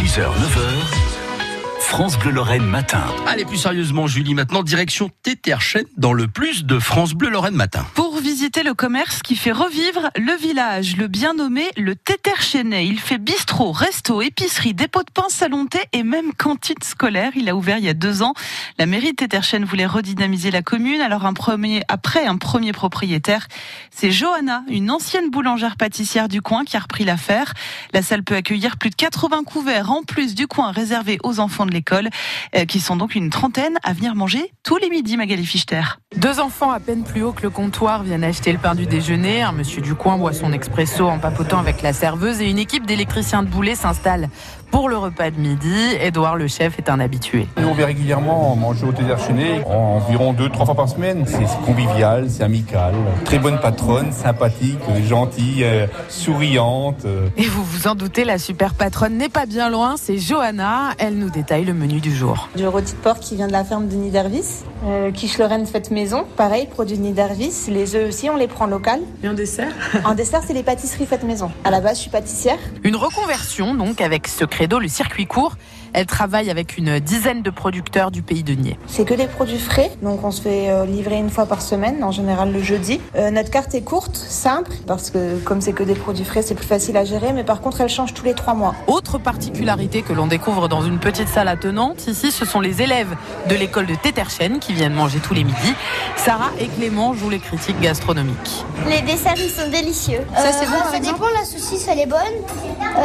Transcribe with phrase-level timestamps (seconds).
[0.00, 1.10] 6h, 9h.
[1.80, 3.02] France Bleu Lorraine matin.
[3.26, 7.84] Allez, plus sérieusement, Julie, maintenant, direction Téterchen dans le plus de France Bleu Lorraine matin.
[7.94, 12.86] Pour visiter le commerce qui fait revivre le village, le bien nommé le Téterchenais.
[12.86, 17.32] Il fait bistrot, resto, épicerie, dépôt de pain, salon thé et même cantine scolaire.
[17.34, 18.34] Il a ouvert il y a deux ans.
[18.78, 21.00] La mairie de Téterchen voulait redynamiser la commune.
[21.00, 23.48] Alors un premier, après un premier propriétaire,
[23.90, 27.54] c'est Johanna, une ancienne boulangère pâtissière du coin qui a repris l'affaire.
[27.92, 31.66] La salle peut accueillir plus de 80 couverts en plus du coin réservé aux enfants
[31.66, 32.10] de l'école école,
[32.56, 35.82] euh, qui sont donc une trentaine à venir manger tous les midis, Magali Fichter.
[36.16, 39.42] Deux enfants à peine plus haut que le comptoir viennent acheter le pain du déjeuner.
[39.42, 42.86] Un monsieur du coin boit son expresso en papotant avec la serveuse et une équipe
[42.86, 44.30] d'électriciens de boulet s'installe
[44.70, 45.74] pour le repas de midi.
[46.00, 47.46] Édouard, le chef, est un habitué.
[47.56, 51.24] On vient régulièrement manger au Téderchenet, environ deux, trois fois par semaine.
[51.26, 52.94] C'est convivial, c'est amical.
[53.24, 57.06] Très bonne patronne, sympathique, gentille, euh, souriante.
[57.36, 60.90] Et vous vous en doutez, la super patronne n'est pas bien loin, c'est Johanna.
[60.98, 62.48] Elle nous détaille le menu du jour.
[62.56, 64.64] Du rôti de porc qui vient de la ferme de Niedervis.
[64.86, 67.66] Euh, quiche Lorraine faite maison, pareil, produit Niedervis.
[67.68, 69.00] Les œufs aussi, on les prend local.
[69.22, 69.72] Et en dessert?
[70.04, 71.50] En dessert, c'est les pâtisseries faites maison.
[71.64, 72.58] À la base, je suis pâtissière.
[72.84, 74.26] Une reconversion, donc, avec
[74.60, 75.56] ce le circuit court.
[75.92, 78.78] Elle travaille avec une dizaine de producteurs du pays de Nier.
[78.86, 82.04] C'est que des produits frais, donc on se fait euh, livrer une fois par semaine,
[82.04, 83.00] en général le jeudi.
[83.16, 86.54] Euh, notre carte est courte, simple, parce que comme c'est que des produits frais, c'est
[86.54, 88.74] plus facile à gérer, mais par contre elle change tous les trois mois.
[88.86, 93.16] Autre particularité que l'on découvre dans une petite salle attenante, ici ce sont les élèves
[93.48, 95.74] de l'école de Téterchen qui viennent manger tous les midis.
[96.24, 98.66] Sarah et Clément jouent les critiques gastronomiques.
[98.86, 100.20] Les desserts ils sont délicieux.
[100.34, 102.18] Ça c'est bon euh, Ça dépend, la saucisse elle est bonne,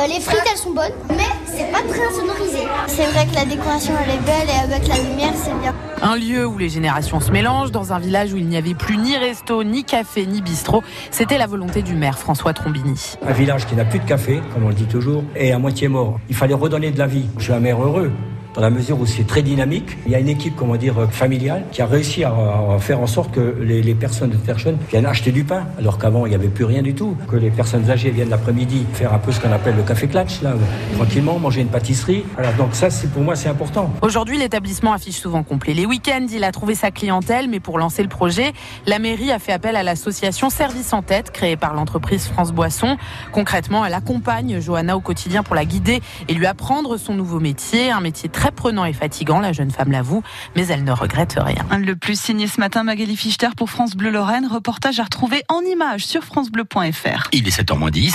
[0.10, 2.68] les frites elles sont bonnes, mais c'est pas très insonorisé.
[2.88, 5.74] C'est vrai que la décoration elle est belle et avec la lumière c'est bien.
[6.02, 8.98] Un lieu où les générations se mélangent, dans un village où il n'y avait plus
[8.98, 10.84] ni resto, ni café, ni bistrot.
[11.10, 13.16] C'était la volonté du maire François Trombini.
[13.26, 15.88] Un village qui n'a plus de café, comme on le dit toujours, est à moitié
[15.88, 16.20] mort.
[16.28, 17.28] Il fallait redonner de la vie.
[17.38, 18.12] Je suis un maire heureux
[18.56, 19.98] dans la mesure où c'est très dynamique.
[20.06, 22.34] Il y a une équipe, comment dire, familiale qui a réussi à,
[22.80, 26.30] faire en sorte que les, personnes de Terchen viennent acheter du pain, alors qu'avant il
[26.30, 27.16] n'y avait plus rien du tout.
[27.28, 30.42] Que les personnes âgées viennent l'après-midi faire un peu ce qu'on appelle le café clutch,
[30.42, 30.54] là,
[30.96, 32.24] tranquillement, manger une pâtisserie.
[32.38, 33.92] Alors donc ça, pour moi, c'est important.
[34.02, 35.74] Aujourd'hui, l'établissement affiche souvent complet.
[35.74, 38.54] Les week-ends, il a trouvé sa clientèle, mais pour lancer le projet,
[38.86, 42.98] la mairie a fait appel à l'association Service en tête, créée par l'entreprise France Boisson.
[43.32, 47.92] Concrètement, elle accompagne Johanna au quotidien pour la guider et lui apprendre son nouveau métier,
[47.92, 50.22] un métier très très prenant et fatigant, la jeune femme l'avoue,
[50.56, 51.66] mais elle ne regrette rien.
[51.80, 54.46] Le plus signé ce matin, Magali Fichter pour France Bleu Lorraine.
[54.46, 57.30] Reportage à retrouver en images sur FranceBleu.fr.
[57.32, 58.14] Il est 7h10.